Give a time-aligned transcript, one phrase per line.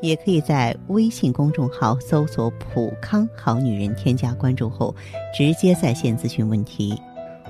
[0.00, 4.94] 也可以在微信公众号搜索“普康好女人”，添加关注后
[5.36, 7.00] 直接在线咨询问题。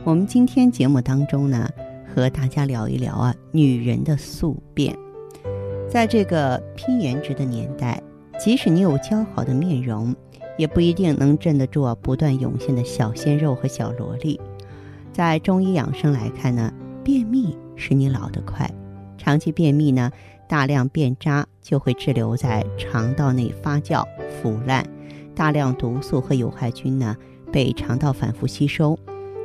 [0.05, 1.69] 我们今天节目当中呢，
[2.13, 4.97] 和大家聊一聊啊，女人的宿便。
[5.89, 8.03] 在这个拼颜值的年代，
[8.39, 10.15] 即使你有姣好的面容，
[10.57, 14.41] 也不一定能镇得住啊不断涌现的小鲜肉和小萝莉。
[15.13, 16.73] 在中医养生来看呢，
[17.03, 18.71] 便秘使你老得快，
[19.19, 20.11] 长期便秘呢，
[20.51, 24.05] 大量便渣就会滞留在肠道内发酵
[24.43, 24.85] 腐烂，
[25.33, 27.17] 大量毒素和有害菌呢
[27.53, 28.99] 被肠道反复吸收，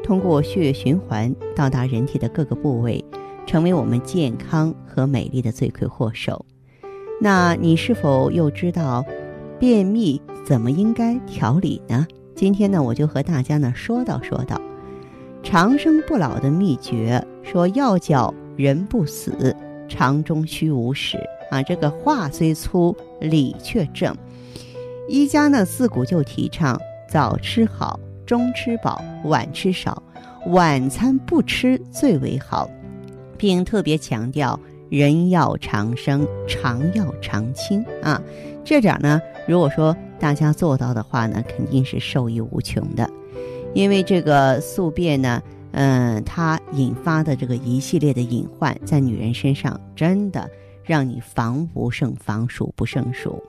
[0.03, 3.05] 通过血液循环到达人体的各个部位，
[3.45, 6.44] 成为我们健康和美丽的罪魁祸首。
[7.22, 9.05] 那你是否又知道
[9.59, 12.07] 便秘怎么应该调理呢？
[12.33, 14.59] 今天呢，我就和大家呢说道说道
[15.44, 19.55] 长生不老的秘诀，说要叫人不死，
[19.88, 21.17] 肠中虚无屎
[21.50, 21.61] 啊。
[21.64, 24.16] 这个话虽粗，理却正。
[25.08, 30.02] 医家呢自古就提倡早吃好，中吃饱，晚吃少，
[30.47, 32.69] 晚餐不吃最为好，
[33.38, 34.59] 并特别强调。
[34.88, 38.22] 人要长生，肠要长青啊！
[38.63, 43.09] 这点呢，如果说大家做到的话呢，肯定是受益无穷的。
[43.73, 45.41] 因为这个宿便呢，
[45.75, 50.49] 嗯，它引发的这个一系列的隐患，在女人身上真的
[50.83, 53.43] 让你防不胜防，数不胜数。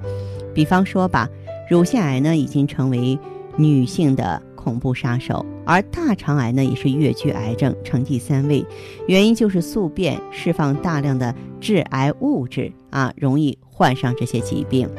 [0.55, 1.28] 比方说吧，
[1.70, 3.18] 乳腺癌呢，已经成为
[3.56, 4.42] 女性的。
[4.66, 8.67] 恐怖杀手，而大肠癌呢也是越剧癌症，成第三位，
[9.06, 14.90] 原因就是宿便释放大量的致癌物质啊，容易患上这些疾病。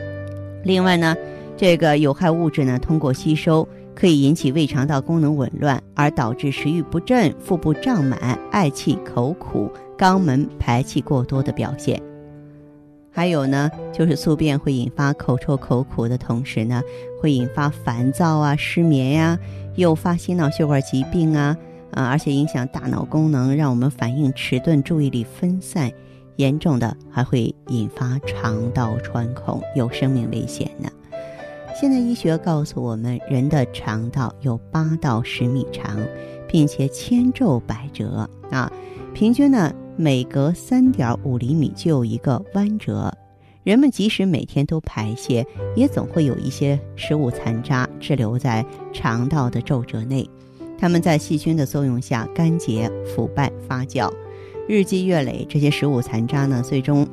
[0.64, 1.14] 另外呢，
[1.58, 3.68] 这个有害物质呢通过吸收
[4.00, 12.00] 可以引起胃肠道功能紊乱，而导致食欲不振、腹部胀满、嗳气、口苦、肛门排气过多的表现。
[13.10, 16.80] 还有呢，就是宿便会引发口臭、口苦的同时呢，
[17.20, 19.40] 会引发烦躁啊、失眠呀，
[19.78, 21.58] 诱发心脑血管疾病啊，
[21.90, 25.92] 啊，而且影响大脑功能，让我们反应迟钝、注意力分散，
[26.36, 30.88] 严重的还会引发肠道穿孔，有生命危险呢。
[31.80, 35.96] 现代医学告诉我们，人的肠道有八到十米长，
[36.48, 38.72] 并且千皱百折啊，
[39.14, 39.72] 平均呢。
[39.96, 43.16] 每隔三点五厘米就有一个弯折，
[43.64, 45.46] 人们即使每天都排泄，
[45.76, 50.28] 也总会有一些食物残渣滞留在肠道的皱褶内。
[50.80, 54.12] 它们在细菌的作用下干结、腐败、发酵，
[54.68, 57.08] 日积月累，这些食物残渣呢，最终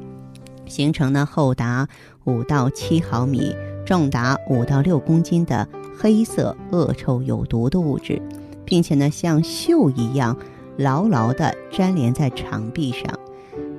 [0.67, 1.87] 形成呢厚达
[2.25, 5.67] 五到七毫米、重达五到六公斤的
[5.99, 8.21] 黑色、恶臭、有毒的物质，
[8.65, 10.37] 并且呢，像锈一样。
[10.77, 13.17] 牢牢地粘连在肠壁上，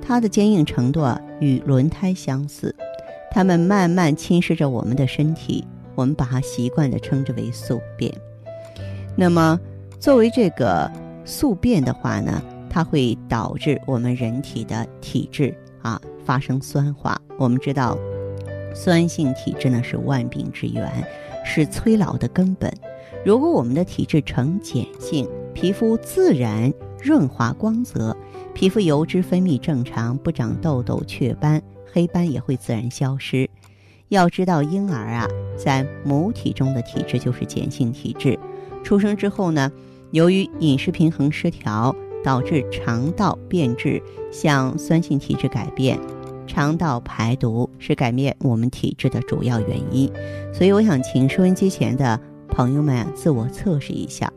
[0.00, 2.74] 它的坚硬程度啊与轮胎相似。
[3.30, 5.62] 它们慢慢侵蚀着我们的身体，
[5.94, 8.10] 我们把它习惯地称之为宿便。
[9.14, 9.60] 那么，
[10.00, 10.90] 作为这个
[11.26, 17.20] 宿便的话呢，它会导致我们人体的体质啊发生酸化。
[17.36, 17.98] 我们知道，
[18.76, 20.86] 酸性体质呢是万病之源，
[21.44, 22.72] 是催老的根本。
[23.24, 26.72] 如果我们的体质呈碱性，皮肤自然。
[27.02, 28.16] 润滑光泽，
[28.52, 33.48] 皮肤油脂分泌正常，不长痘痘、雀斑、黑斑也会自然消失。
[34.08, 38.36] 要知道，婴儿啊，在母体中的体质就是碱性体质。
[38.82, 39.70] 出生之后呢，
[40.10, 41.94] 由于饮食平衡失调，
[42.24, 46.00] 导致肠道变质，向酸性体质改变。
[46.46, 50.10] 肠道排毒是改变我们体质的主要原因。
[50.54, 52.18] 所以，我想请收音机前的
[52.48, 54.32] 朋友们自我测试一下。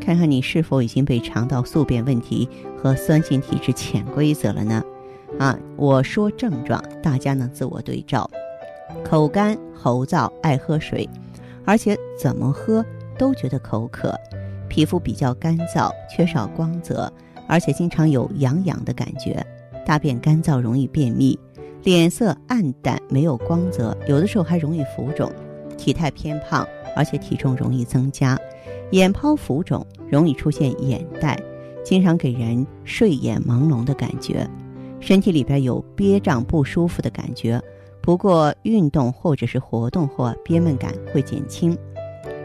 [0.00, 4.82] 看看你是否已经被肠道宿便问题和酸性体质潜规则了呢？
[5.38, 8.28] 啊，我说症状，大家呢自我对照：
[9.04, 11.08] 口干喉燥，爱喝水，
[11.64, 12.84] 而且怎么喝
[13.18, 14.10] 都觉得口渴；
[14.68, 17.12] 皮肤比较干燥，缺少光泽，
[17.48, 19.40] 而且经常有痒痒的感觉；
[19.84, 21.36] 大便干燥，容易便秘；
[21.86, 25.30] 脸色暗淡，没有光泽，有的时候还容易浮肿；
[25.78, 26.66] 体态偏胖，
[26.96, 28.36] 而且体重容易增加。
[28.90, 31.40] 眼泡浮肿，容易出现眼袋，
[31.84, 34.44] 经常给人睡眼朦胧的感觉，
[34.98, 37.62] 身体里边有憋胀不舒服的感觉，
[38.00, 41.78] 不过运动或者是活动后，憋闷感会减轻。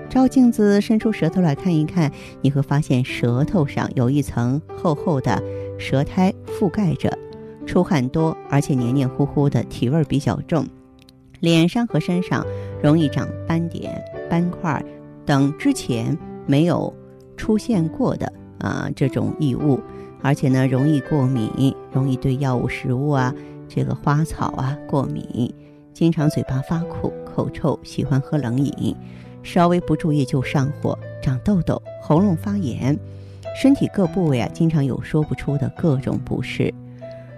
[0.07, 2.11] 照镜子，伸出舌头来看一看，
[2.43, 5.41] 你会发现舌头上有一层厚厚的
[5.79, 7.17] 舌苔覆盖着，
[7.65, 10.65] 出汗多，而且黏黏糊糊的，体味比较重。
[11.39, 12.45] 脸上和身上
[12.83, 13.99] 容易长斑点、
[14.29, 14.83] 斑块
[15.25, 16.15] 等之前
[16.45, 16.93] 没有
[17.35, 19.79] 出现过的啊这种异物，
[20.21, 23.33] 而且呢容易过敏，容易对药物、食物啊、
[23.67, 25.51] 这个花草啊过敏，
[25.93, 28.95] 经常嘴巴发苦、口臭，喜欢喝冷饮，
[29.41, 32.95] 稍微不注意就上火、长痘痘、喉咙发炎，
[33.59, 36.71] 身体各部位啊经常有说不出的各种不适。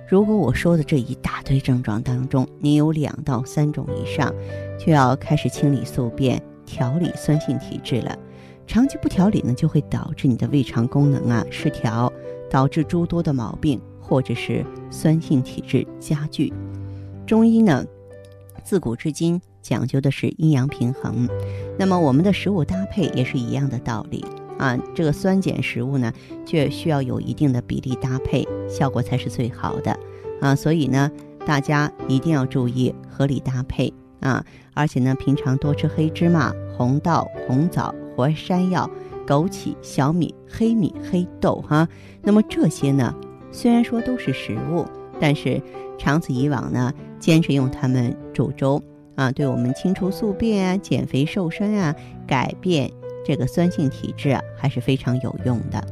[0.08, 4.34] 如果我说的这一大堆症状当中，你有两到三种以上，
[4.78, 8.18] 就要开始清理宿便、调理酸性体质了。
[8.68, 12.12] 长期不调理呢，就会导致你的胃肠功能啊失调，
[12.50, 16.54] 导致诸多的毛病，或者是酸性体质加剧。
[17.26, 17.86] 中医呢，
[18.64, 21.28] 自古至今讲究的是阴阳平衡，
[21.80, 24.24] 那么我们的食物搭配也是一样的道理。
[24.64, 26.14] 啊，这个酸碱食物呢，
[26.46, 30.00] 却需要有一定的比例搭配，效果才是最好的。
[30.40, 31.12] 啊，所以呢，
[31.46, 34.42] 大家一定要注意合理搭配啊！
[34.74, 38.90] 而且呢，平常多吃黑芝麻、红豆、红枣、活山药、
[39.28, 41.86] 枸杞、小米、黑米、黑豆哈。
[42.22, 43.14] 那么这些呢，
[43.52, 44.86] 虽然说都是食物，
[45.20, 45.62] 但是
[45.98, 48.82] 长此以往呢，坚持用它们煮粥
[49.16, 51.94] 啊，对我们清除宿便啊、减肥瘦身啊、
[52.26, 52.90] 改变。
[53.24, 55.84] 这个酸性体质啊，还是非常有用的。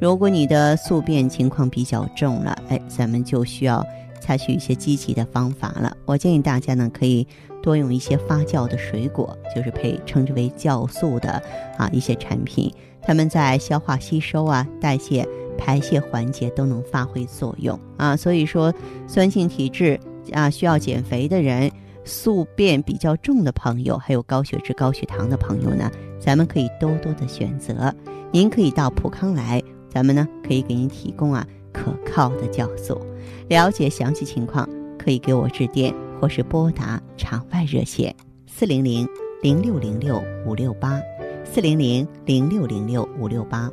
[0.00, 3.86] 如果你的宿便情况比较重了，哎，咱们就需要
[4.20, 5.96] 采取一些积极的方法了。
[6.04, 7.26] 我建议大家呢，可以
[7.62, 11.40] 多用一些发酵的水果，就是配称之为酵素的
[11.78, 15.24] 啊一些产品，它们在消化吸收啊、代谢、
[15.56, 18.16] 排泄环节都能发挥作用啊。
[18.16, 18.74] 所以说，
[19.06, 20.00] 酸性体质
[20.32, 21.70] 啊，需要减肥的人。
[22.04, 25.90] 宿便比较重的朋友，还有高血脂、高血糖的朋友呢，
[26.20, 27.94] 咱们可以多多的选择。
[28.32, 33.00] 您可以到普康来，咱们呢可以给您提供啊可靠的酵素。
[33.48, 34.68] 了解详细情况，
[34.98, 38.14] 可以给我致电或是拨打场外热线
[38.46, 39.06] 四零零
[39.42, 41.00] 零六零六五六八
[41.44, 43.70] 四零零零六零六五六八。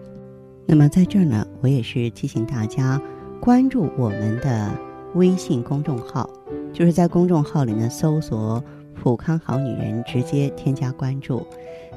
[0.66, 3.02] 那么在这儿呢，我也是提醒大家
[3.40, 4.72] 关注我们的
[5.16, 6.30] 微信公众号。
[6.74, 8.64] 就是在公众号里呢，搜索
[8.96, 11.46] “普康好女人”，直接添加关注，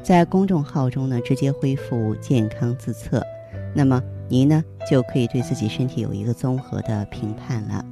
[0.02, 3.22] 在公众号中呢，直接恢复健康自测，
[3.74, 7.84] 那么您呢就可以对自己身体有一个综合的评判了。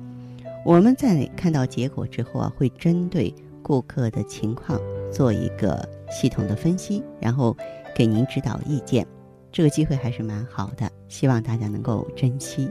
[0.64, 4.78] 我们在看到结果之后啊，会针对顾客的情况
[5.10, 7.56] 做一个系统的分析，然后
[7.94, 9.06] 给您指导意见。
[9.52, 12.70] 这个机会还是蛮好的，希望大家能够珍惜。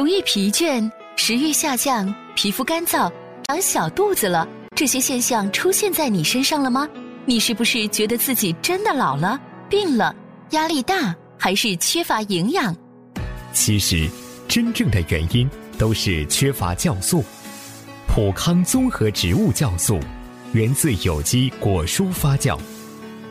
[0.00, 3.12] 容易疲倦、食欲下降、皮肤干燥、
[3.48, 6.88] 长小肚子了，这些现象出现在你身上了吗？
[7.26, 9.38] 你是不是觉得自己真的老了、
[9.68, 10.16] 病了、
[10.52, 12.74] 压力大，还是缺乏营养？
[13.52, 14.08] 其实，
[14.48, 17.22] 真正的原因都是缺乏酵素。
[18.06, 20.00] 普康综合植物酵素，
[20.54, 22.58] 源自有机果蔬发酵，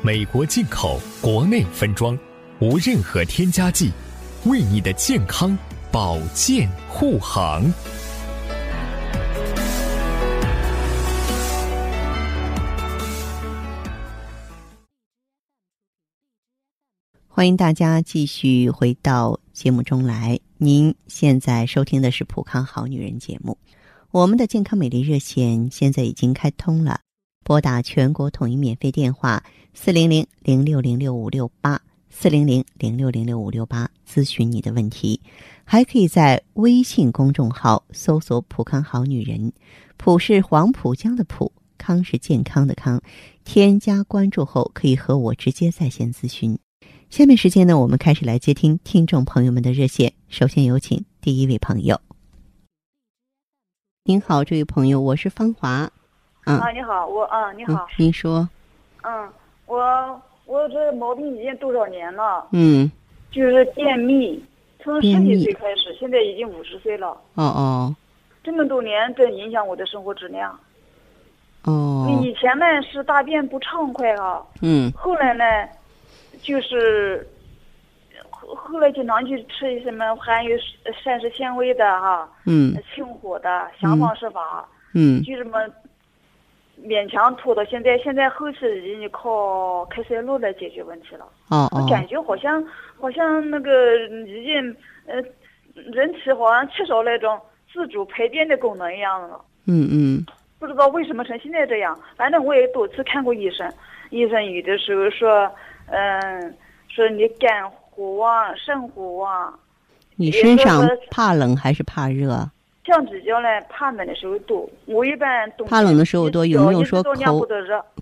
[0.03, 2.15] 美国进口，国内分装，
[2.59, 3.91] 无任何添加剂，
[4.45, 5.57] 为你的健康。
[5.91, 7.63] 保健护航，
[17.27, 20.39] 欢迎大家继续回到节目中来。
[20.59, 23.57] 您现在收听的是《普康好女人》节目，
[24.11, 26.99] 我们的健康美丽热线现在已经开通了，
[27.43, 29.43] 拨打全国统一免费电话
[29.73, 31.81] 四零零零六零六五六八。
[32.09, 35.21] 四零零零六零六五六八咨询你的问题，
[35.63, 39.53] 还可以在微信公众号搜索“浦康好女人”，
[39.97, 43.01] 浦是黄浦江的浦，康是健康的康。
[43.45, 46.57] 添加关注后，可以和我直接在线咨询。
[47.09, 50.13] 下面时间呢，我们开始来接听听众朋友们的热线。
[50.27, 51.99] 首先有请第一位朋友。
[54.03, 55.89] 您好，这位朋友，我是芳华。
[56.43, 58.49] 啊，你好，我啊，你好，您说。
[59.03, 59.31] 嗯，
[59.67, 60.21] 我。
[60.49, 62.43] 我这毛病已经多少年了？
[62.53, 62.91] 嗯，
[63.29, 64.43] 就是便秘，
[64.83, 67.09] 从十几岁开始，现在已经五十岁了。
[67.35, 67.95] 哦哦，
[68.43, 70.59] 这么多年在影响我的生活质量。
[71.65, 74.41] 哦，以前呢是大便不畅快啊。
[74.63, 74.91] 嗯。
[74.93, 75.45] 后来呢，
[76.41, 77.27] 就是
[78.31, 80.57] 后后来经常去吃一什么含有
[81.03, 82.27] 膳食纤维的哈。
[82.47, 82.75] 嗯。
[82.95, 84.67] 清火的，想方设法。
[84.95, 85.21] 嗯。
[85.21, 85.59] 就这么。
[86.83, 91.25] 勉强拖到现在，现在后期已经靠开塞露来解决问题了。
[91.49, 91.81] 哦哦。
[91.81, 92.63] 我感觉好像
[92.99, 95.15] 好像那个已经呃
[95.91, 97.39] 人体好像缺少那种
[97.71, 99.39] 自主排便的功能一样的。
[99.65, 100.25] 嗯嗯
[100.57, 101.97] 不知道为什么成现在这样。
[102.15, 103.71] 反正我也多次看过医生，
[104.09, 105.49] 医生有的时候说，
[105.87, 106.55] 嗯，
[106.87, 109.59] 说你肝火旺、肾火旺，
[110.15, 112.49] 你身上怕冷还是怕热？
[112.89, 114.67] 像比较呢怕冷的时候多。
[114.85, 117.01] 我一般冬怕冷的时候多有没有说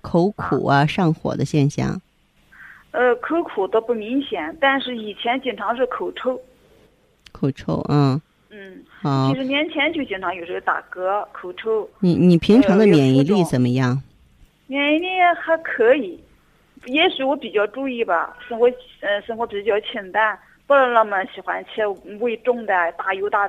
[0.02, 2.02] 口苦啊、上火的现象？
[2.92, 6.40] 呃，口苦倒不明显，但是以前经常是口臭。
[7.32, 9.40] 口臭，嗯，嗯，好其。
[9.40, 14.02] 实年前就经常有时候打嗝、口臭，你你平常的免疫力怎么样？
[14.66, 15.08] 免疫力
[15.40, 16.20] 还可以，
[16.86, 18.68] 也许我比较注意吧，生活
[19.02, 21.86] 呃生活比较清淡，不能那么喜欢吃
[22.20, 23.48] 味重的大油大。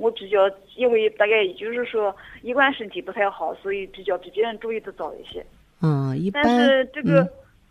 [0.00, 5.44] 我比较因为大概也就是说，一贯身体不太好，所以比较比别人注意的早一些。
[5.82, 7.28] 嗯，一般但是这个嗯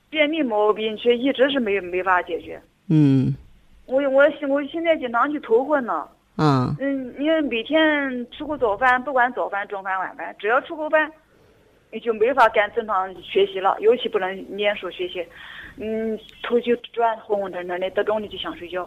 [0.09, 2.61] 便秘毛病却一直是没没法解决。
[2.89, 3.35] 嗯
[3.85, 6.07] 我我我现在经常就头昏呢。
[6.35, 11.11] 啊嗯，因为每天吃过早饭，不管早饭、中饭、晚饭，只要吃过饭，
[11.91, 15.25] 你就没法干正常学习了，尤其不能念书学习，
[15.77, 18.83] 嗯，头就转昏昏沉沉的，到中午就想睡觉，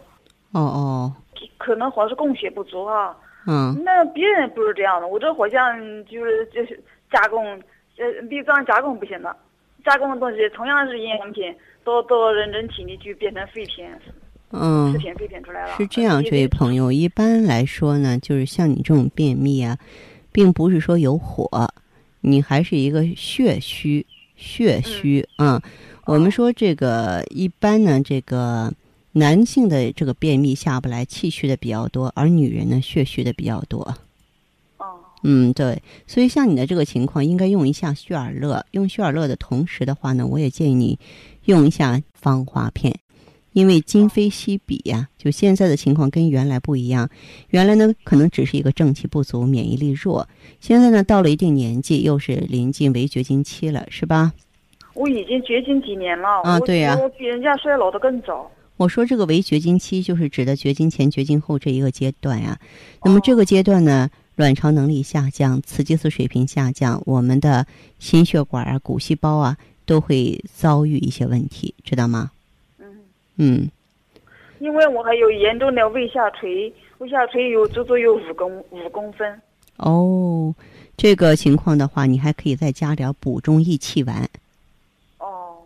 [0.52, 1.12] 哦哦
[1.58, 3.14] 可能好像是供血不足啊。
[3.46, 3.80] 嗯。
[3.84, 6.78] 那别人不是这样的，我这好像就是就是
[7.10, 7.44] 加工，
[7.98, 9.36] 呃，比咱加工不行了，
[9.84, 13.86] 加工的东西同样是营养品，到到人人体里就变成废品，
[14.50, 14.92] 嗯。
[14.92, 15.72] 食，品废品出来了。
[15.76, 19.76] 是这样，这位朋友，一般来说呢，就是像你这种便秘啊，
[20.30, 21.68] 并不是说有火，
[22.20, 24.06] 你还是一个血虚，
[24.36, 25.60] 血虚啊、
[26.06, 28.72] 我们说这个一般呢，这个
[29.12, 33.80] 男性的这个便秘下不来，气虚的比较多，而女人呢血虚的比较多。
[34.78, 34.84] 哦，
[35.22, 38.64] 嗯，对，所以像你的这个情况，应该用一下血尔乐。
[38.70, 40.98] 用血尔乐的同时的话呢，我也建议你
[41.44, 42.94] 用一下芳华片，
[43.52, 47.10] 因为今非昔比呀、就现在的情况跟原来不一样。
[47.50, 50.26] 原来呢，可能只是一个正气不足、免疫力弱，
[50.58, 54.32] 现在呢，到了一定年纪，又是临近围绝经期了，是吧？
[54.94, 58.50] 我已经绝经几年了，啊对呀我比人家衰老的更早。
[58.76, 62.58] 我说这个围绝经期，就是指的绝经前、绝经后这一个阶段呀。
[63.04, 67.66] 那么这个阶段呢，卵巢能力下降，雌激素水平下降，我们的
[67.98, 72.32] 心血管啊、骨细胞啊都会遭遇一些问题，知道吗？
[72.78, 72.86] 嗯，
[73.36, 73.70] 嗯，
[74.58, 79.40] 因为我还有严重的胃下垂，胃下垂有足足有五公五公分。
[79.76, 80.54] 哦，
[80.96, 84.28] 这个情况的话，你还可以再加点补中益气丸。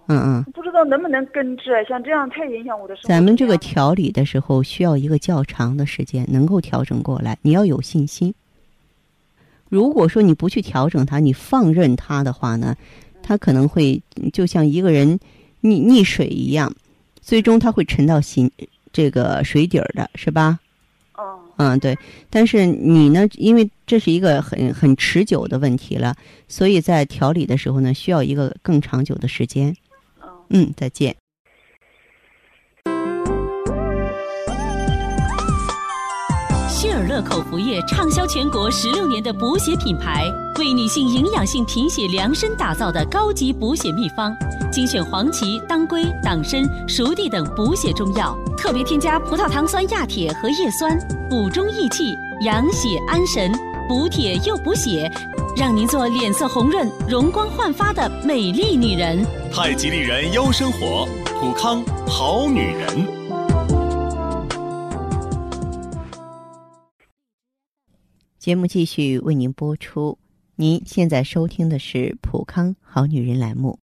[0.06, 3.08] 哦，嗯嗯，不知道能不能根治，像这样太影响我的生活。
[3.08, 8.32] 咱们这个调理的时候需要一个较长的时间，能够调整过来，你要有信心。
[9.68, 12.76] 如果说你不去调整它，你放任它的话呢，
[13.22, 14.00] 它可能会
[14.32, 15.18] 就像一个人
[15.62, 16.72] 溺溺水一样，
[17.20, 18.48] 最终它会沉到心
[18.92, 20.60] 这个水底儿的，是吧？
[21.16, 21.98] 哦，嗯，对。
[22.30, 26.14] 但是你呢，因为这是一个很很持久的问题了，
[26.46, 29.74] 所以在调理的时候呢，需要一个更长久的时间。
[30.50, 31.16] 嗯，再见。
[36.68, 44.36] 希尔乐口服液畅销全国十六年的补血品牌，为女性营养性贫血量身打造的高级补血秘方，
[44.70, 50.96] 精选黄芪、当归、党参、熟地等补血中药，特别添加葡萄糖酸亚铁和叶酸，
[51.30, 53.50] 补中益气、养血安神，
[53.88, 55.10] 补铁又补血，
[55.58, 59.24] 让您做脸色红润、容光焕发的美丽女人。
[59.50, 61.08] 太极丽人优生活，
[61.40, 63.06] 普康好女人。
[68.38, 70.18] 节目继续为您播出。
[70.56, 73.78] 您现在收听的是《普康好女人》栏目，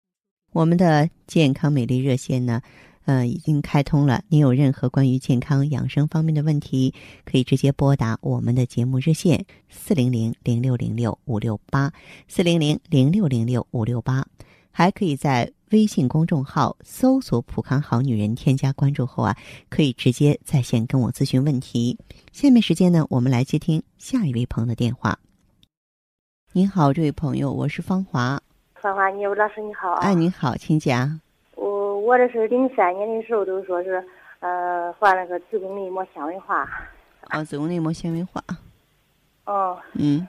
[0.53, 2.61] 我们的健康美丽热线呢，
[3.05, 4.23] 呃，已经开通了。
[4.29, 6.95] 您有任何关于健康养生方面的问题，
[7.25, 11.93] 可以直接拨打我们的节目热线四零零零六零六五六八
[12.29, 14.27] 四零零零六零六五六八，
[14.71, 19.37] 还可以在微信公众号搜索“普康好女人”，添加关注后啊，
[19.69, 21.99] 可以直接在线跟我咨询问题。
[22.31, 25.19] 下面时间呢，我们来接听下一位朋友的电话。
[26.53, 28.41] 您好，这位朋友，我是芳华。
[28.75, 30.01] 芳华，你老师你好啊！
[30.03, 31.21] 哎，您好，请讲。
[32.03, 34.05] 我我这是零三年的时候都说是，
[34.41, 36.69] 呃，患了个子宫内膜纤维化。
[37.29, 38.43] 啊，子宫内膜纤维化。
[39.45, 40.27] 哦，嗯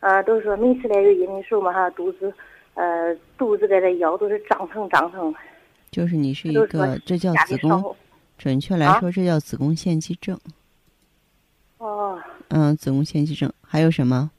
[0.00, 2.32] 呃，都说每次来月经的时候嘛哈，肚子，
[2.74, 5.34] 呃，肚子跟这腰都是胀疼胀疼。
[5.90, 7.96] 就是你是一个，这叫子宫，
[8.36, 10.38] 准确来啊说，这叫子宫腺肌症。
[11.78, 14.30] 哦，嗯，子宫腺肌症还有什么？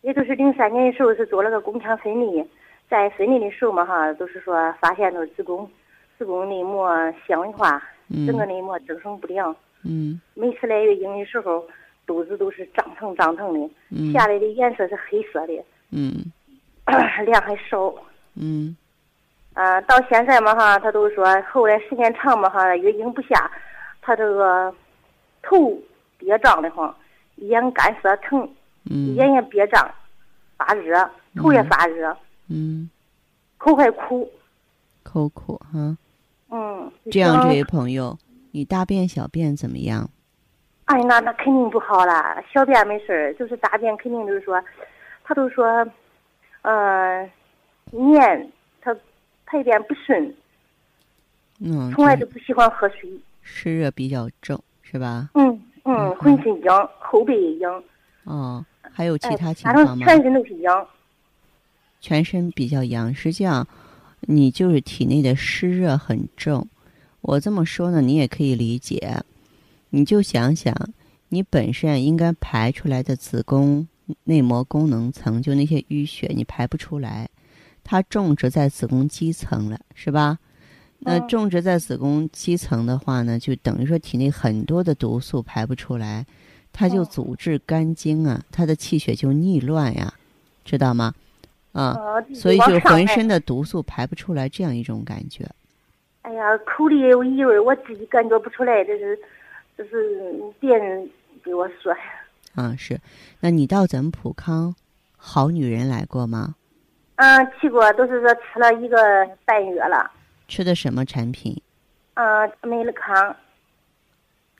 [0.00, 2.42] 也就是零三年的时候是做了个宫腔分离，
[2.88, 5.68] 在分离的时候嘛哈，都是说发现了子宫
[6.18, 6.90] 子宫内膜
[7.26, 9.54] 纤维化，嗯整个内膜增生不良。
[9.84, 11.66] 嗯每次来月经的时候，
[12.06, 16.12] 肚子都是胀疼胀疼的，嗯下来的颜色是黑色的，嗯
[17.26, 17.92] 量还少。
[18.34, 18.76] 嗯
[19.54, 23.50] 啊，到现在嘛哈，他都说后来时间长嘛哈，月经不下，
[24.02, 24.72] 他这个
[25.42, 25.76] 头
[26.18, 26.94] 憋胀的慌，
[27.36, 28.48] 眼干涩疼，
[28.90, 29.90] 嗯眼也憋胀，
[30.58, 32.16] 发热，头也发热，嗯，
[33.58, 34.30] 口还苦。
[35.02, 35.96] 口苦哈。
[36.50, 38.16] 嗯，这样，这位朋友，
[38.52, 40.08] 你大便小便怎么样？
[40.86, 42.40] 哎，那那肯定不好啦。
[42.52, 44.62] 小便没事儿，就是大便肯定就是说，
[45.24, 45.84] 他都说，
[46.62, 47.28] 呃，
[47.90, 48.96] 黏，他
[49.44, 50.32] 排便不顺，
[51.60, 53.10] 嗯，从来都不喜欢喝水。
[53.42, 55.30] 湿热比较重是吧？
[55.34, 55.48] 嗯
[55.84, 57.82] 嗯嗯，浑身痒，后背也痒，
[58.24, 60.06] 哦，还有其哎他情反正况吗？
[60.06, 60.86] 全身都是痒。
[62.06, 63.66] 全身比较阳，实际上
[64.20, 66.64] 你就是体内的湿热很重。
[67.20, 69.24] 我这么说呢，你也可以理解。
[69.90, 70.72] 你就想想，
[71.30, 73.88] 你本身应该排出来的子宫
[74.22, 77.28] 内膜功能层，就那些淤血，你排不出来，
[77.82, 80.38] 它种植在子宫肌层了，是吧？
[81.00, 86.24] 那嗯种植在子宫肌层的话呢，就等于说体内很多的毒素排不出来，
[86.72, 90.14] 它就嗯阻滞肝经啊，它的气血就逆乱呀，
[90.64, 91.12] 知道吗？
[91.76, 95.46] 啊，呃，所以就浑身的毒素排不出来，这样一种感觉。
[96.22, 99.18] 哎呀，口里也有异味，我自己感觉不出来，这是，
[99.76, 101.08] 这是别人
[101.44, 102.62] 给我说的。
[102.62, 102.98] 啊，是。
[103.40, 104.74] 那你到咱们普康
[105.16, 106.54] 好女人来过吗？
[107.16, 108.96] 嗯，去过，都是说吃了一个
[109.44, 110.10] 半月了。
[110.48, 111.60] 吃的什么产品？
[112.14, 113.36] 嗯，美乐康。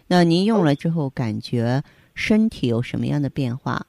[0.06, 1.82] 那您用了之后，感觉
[2.14, 3.86] 身体有什么样的变化？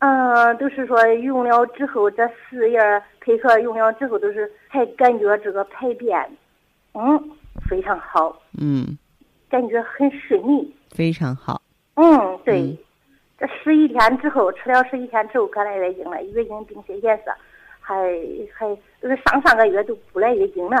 [0.00, 6.16] 嗯，都是说用了之后，这四样配合用了之后，都是才感觉这个排便，
[6.94, 7.30] 嗯，
[7.68, 8.96] 非常好，嗯，
[9.50, 10.72] 感觉很顺利。
[10.90, 11.60] 非常好。
[11.96, 12.78] 嗯，对，嗯
[13.38, 17.32] 这十一天之后吃了十一天之后，可来月经了，月经并且颜色
[17.80, 17.96] 还
[18.54, 18.68] 还
[19.02, 20.76] 就是上上个月都不来月经了，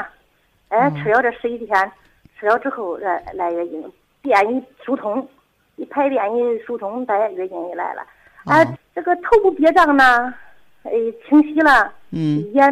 [0.68, 1.92] 哎，嗯吃了这十一天，
[2.38, 5.28] 吃了之后来来月经，便一疏通，
[5.74, 8.02] 一排便一疏通，带月经也来了。
[8.44, 10.34] 啊哦，这个头部憋胀呢，
[10.82, 10.90] 哎，
[11.28, 12.68] 清晰了，嗯眼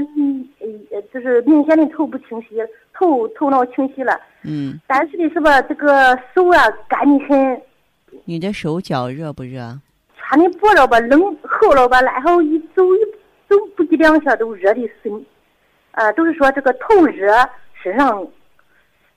[0.91, 2.57] 呃就是明显的头部清晰，
[2.93, 4.21] 头头脑清晰了。
[4.43, 7.63] 嗯，但是的是吧，这个手啊干的很，
[8.25, 9.79] 你的手脚热不热？
[10.17, 12.99] 穿的薄了吧，冷厚了吧，然后一走一
[13.49, 15.25] 走不及两下都热的身，
[15.93, 17.33] 呃，都是说这个头热，
[17.81, 18.27] 身上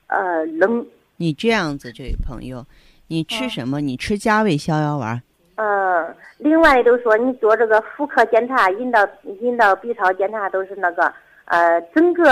[0.05, 0.85] 呃冷，
[1.17, 2.63] 你这样子，这位朋友，
[3.07, 3.81] 你吃嗯什么？
[3.81, 5.19] 你吃加味逍遥丸。
[5.59, 9.05] 呃，另外都说你做这个妇科检查、阴道
[9.41, 12.23] 阴道 B 超检查都是那个呃整个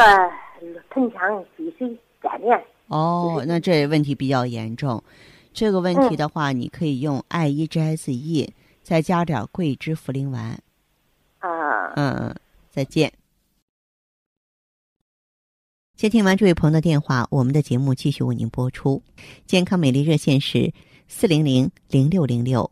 [0.92, 1.90] 盆腔积水
[2.22, 2.64] 粘连。
[2.88, 5.04] 哦，那这问题比较严重。
[5.52, 10.58] 这个问题嗯的话，你可以用 I E G S E 再加点桂枝茯苓丸。
[11.40, 12.34] 啊、嗯，
[12.70, 13.12] 再见。
[15.98, 19.04] 接听完这位朋友的电话，我们的节目继续为您播出。
[19.46, 20.72] 健康美丽热线是
[21.10, 22.72] 四零零零六零六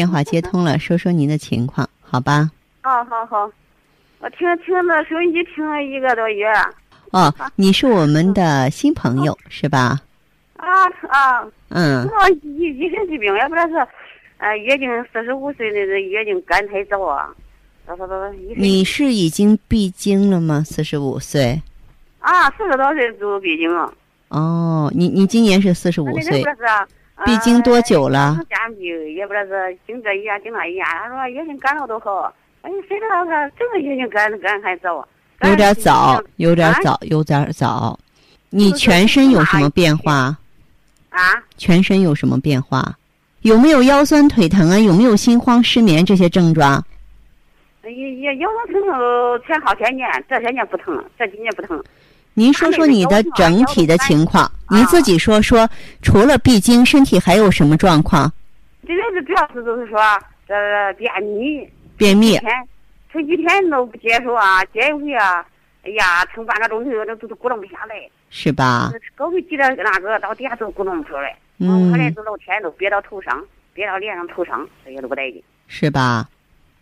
[0.00, 2.50] 电话接通了，说说您的情况，好吧？
[2.80, 3.52] 啊，好好，
[4.20, 6.50] 我听听那收音机听了一个多月。
[7.10, 10.00] 哦，你是我们的新朋友是吧？
[10.56, 13.88] 啊啊，嗯，我一一身疾病，也不知道是，
[14.38, 17.28] 呃，月经四十五岁的这月经干太早啊，
[17.86, 20.64] 咋咋咋，你是已经闭经了吗？
[20.64, 21.60] 四十五岁。
[22.20, 23.92] 啊，四十多岁就闭经了。
[24.28, 26.88] 哦，你你今年是四十五岁那个，不知道是
[27.24, 28.36] 闭经多久了？
[28.48, 35.06] 家病也不知道是经这医院经那医院，他说月经干了多好，哎，谁知道他这个月经干干还早，
[35.42, 37.98] 有点早，有点啊早，有点早。
[38.50, 40.36] 你全身有什么变化？
[41.10, 41.20] 啊，
[41.56, 42.96] 全身有什么变化？
[43.42, 44.78] 有没有腰酸腿疼啊？
[44.78, 46.84] 有没有心慌、失眠这些症状？
[47.84, 51.82] 也也腰酸疼疼前好些年，这些年不疼，这几年不疼。
[52.34, 55.68] 您说说你的整体的情况，啊您自己说说，
[56.00, 58.32] 除了闭经，身体还有什么状况？
[58.86, 60.00] 这个是主要是就是说
[60.48, 62.52] 呃便秘，便秘一，天
[63.12, 65.44] 吃几天都不接受啊，接一回啊，
[65.82, 67.94] 哎呀，撑半个钟头那都都咕弄不下来，
[68.30, 68.90] 是吧？
[69.16, 75.42] 高位挤的那个到底下都咕弄不出来，嗯后来都老天都憋到头上，憋到脸上头上，这些都不带劲。
[75.66, 76.26] 是吧？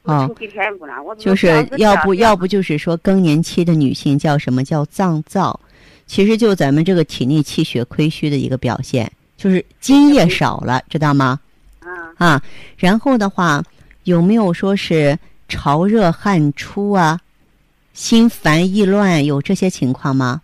[0.08, 5.54] 哦撑，几天不呢，我就是要不要不就是说更年期的女性叫什么叫脏燥，
[6.06, 11.38] 其实就咱们这个体内气血亏虚的一个表现，就是津液少了，知道吗？
[11.80, 12.42] 啊，啊，
[12.78, 13.62] 然后的话，
[14.04, 17.20] 有没有说是潮热汗出啊，
[17.92, 20.40] 心烦意乱，有这些情况吗？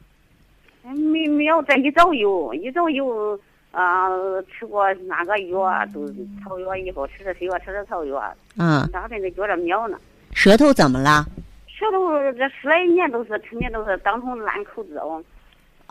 [0.82, 3.38] 没没有这一早有，一早有
[3.74, 4.08] 啊，
[4.52, 6.06] 吃过哪个药，都
[6.42, 9.98] 草药以后吃着西药，吃着草药，嗯，哪天就觉着妙呢。
[10.32, 11.26] 舌头怎么了？
[11.66, 15.22] 舌头这十来年都是成天都是当成烂口子哦，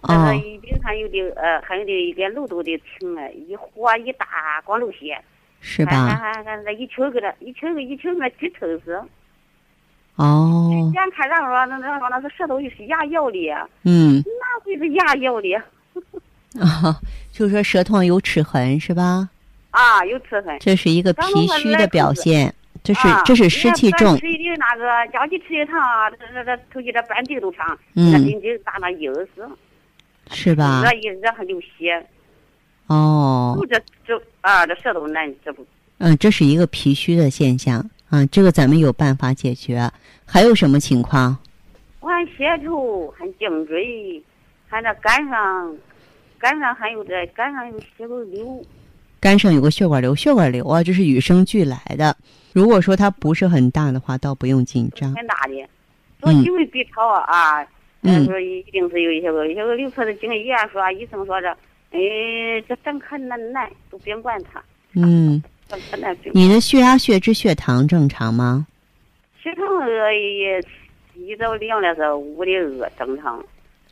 [0.08, 5.22] 这哦个一定还有的呃还有的一点漏都得停了，一火一大光流血，
[5.60, 5.92] 是吧？
[5.92, 8.98] 还还还这一球给他一球一球给挤透死。
[10.16, 13.38] 哦，眼看人说那那说那是舌头是牙咬的，
[13.84, 15.62] 嗯，哪会是牙咬的
[16.60, 17.00] 啊，
[17.32, 19.30] 就是说舌头上有齿痕是吧？
[19.72, 20.04] 啊？
[20.06, 20.58] 有齿痕。
[20.60, 24.76] 这是一个脾虚的表现，这是啊这是湿气重，吃的那
[25.28, 28.40] 个吃的糖啊，这这这头半地都长，嗯那那
[30.32, 30.94] 是吧热？
[30.94, 32.06] 一热还流血，
[32.88, 35.66] 哦就，这这啊这舌头难这不
[35.98, 39.90] 嗯，这是一个脾虚的现象啊，这个咱们有办法解决。
[40.26, 41.38] 还有什么情况？
[42.00, 44.22] 我还血稠，还颈椎，
[44.68, 45.76] 还那肝上，
[46.44, 48.62] 肝上还有这肝上有血管瘤，
[49.22, 52.14] 肝上有个血管瘤，血管瘤啊，这是与生俱来的。
[52.52, 55.16] 如果说它不是很大的话，倒不用紧张。
[55.16, 55.66] 很大的，
[56.20, 57.66] 做因为 B 超啊，
[58.02, 61.48] 嗯说一定是有一些个有些个流出的经验，说医生说这，
[61.92, 64.62] 哎，这正看难难，都别管它，
[64.96, 66.30] 嗯，整可难病。
[66.36, 68.68] 你的血压、血脂、血糖正常吗？
[69.42, 70.62] 血糖呃也
[71.16, 73.42] 一早量的是五点二正常，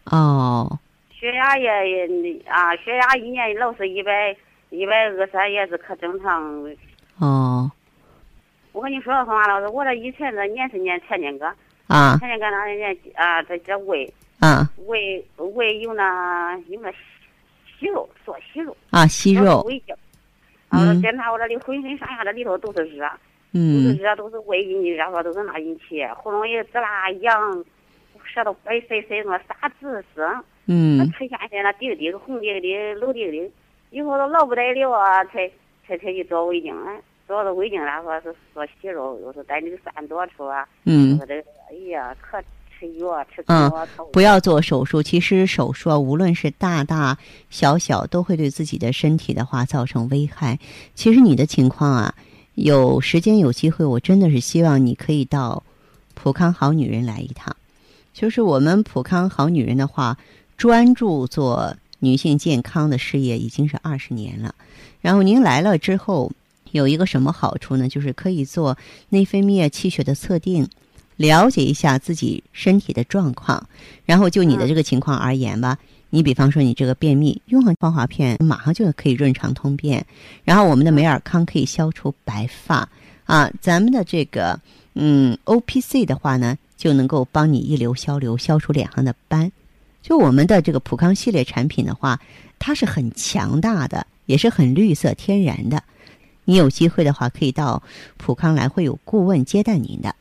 [0.04, 0.78] 哦，
[1.22, 4.36] 血压也也啊，血压一年老是一百
[4.72, 6.76] 一百二三也是可正常。
[7.20, 7.72] 哦，
[8.72, 11.46] 我跟你说实话，老师，我这以前这年是年前年个，
[11.86, 12.18] 啊。
[12.18, 14.12] 前年个那年啊，这这胃。
[14.40, 14.68] 啊。
[14.88, 16.92] 胃胃有那有那
[17.78, 19.94] 息肉，做息肉，啊，息肉，胃镜。
[20.70, 21.02] 啊，嗯。
[21.04, 23.08] 检查我这里浑身上下这里头都是热，
[23.54, 23.84] 嗯。
[23.84, 27.64] 都是嗯热，都是胃引起热，说都是那引起，喉咙也滋啦痒，
[28.26, 33.52] 舌头白塞塞那啥紫丝，那嗯吃下去那滴滴红滴滴漏滴滴，
[33.90, 35.46] 以后都老不得了啊，才
[35.86, 41.36] 才才去做胃镜哎，做了胃镜他说是说息肉，又是在那个散多处啊，嗯说，这
[41.70, 42.42] 哎呀可
[42.80, 43.70] 吃药吃嗯
[44.12, 45.04] 不要做手术。
[45.04, 47.18] 其实手术啊，无论是大大
[47.50, 50.58] 小小，都会对自己的身体的话造成危害。
[50.96, 52.16] 其实你的情况啊，
[52.56, 55.62] 有时间有机会，我真的是希望你可以到
[56.16, 57.56] 普康好女人来一趟。
[58.14, 60.18] 就是我们普康好女人的话，
[60.62, 64.54] 专注做女性健康的事业已经是二十年了。
[65.02, 66.32] 然后您来了之后，
[66.70, 67.90] 有一个什么好处呢？
[67.90, 68.78] 就是可以做
[69.10, 70.70] 内分泌、气血的测定，
[71.16, 73.68] 了解一下自己身体的状况。
[74.06, 75.80] 然后就你的这个情况而言吧，
[76.12, 80.06] 你比方说你这个便秘，用上芳华片马上就可以润肠通便。
[80.44, 82.88] 然后我们的美尔康可以消除白发
[83.26, 84.60] 啊，咱们的这个
[84.94, 89.52] 嗯 O P C 的话呢，就能够帮你一流消流，消除脸上的斑。
[90.02, 92.20] 就我们的这个普康系列产品的话，
[92.60, 95.84] 它是很强大的，也是很绿色天然的。
[96.46, 97.82] 你有机会的话，可以到
[98.18, 100.16] 普康来，会有顾问接待您的，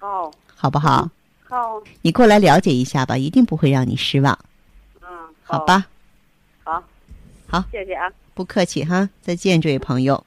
[0.00, 1.10] 哦好不好？
[1.46, 4.36] 好你过来了解一下吧，一定不会让你失望，
[5.02, 5.08] 嗯
[5.42, 5.86] 好吧？
[6.64, 6.82] 好
[7.46, 8.10] 好，谢谢啊。
[8.32, 10.24] 不客气哈，再见，这位朋友。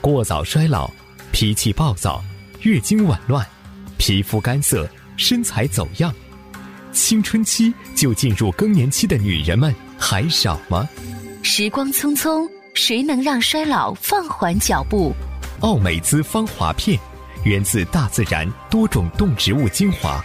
[0.00, 0.90] 过早衰老、
[1.32, 2.22] 脾气暴躁、
[2.62, 3.46] 月经紊乱、
[4.02, 4.84] 皮肤干涩、
[5.16, 6.12] 身材走样，
[6.90, 10.88] 青春期就进入更年期的女人们还少吗？
[11.40, 15.14] 时光匆匆，谁能让衰老放缓脚步？
[15.60, 16.98] 奥美姿芳华片，
[17.44, 20.20] 源自大自然多种动植物精华，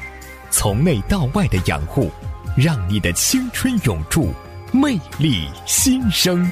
[0.50, 2.12] 从内到外的养护，
[2.58, 4.34] 让你的青春永驻，
[4.72, 6.52] 魅力新生。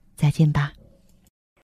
[0.15, 0.73] 再见吧。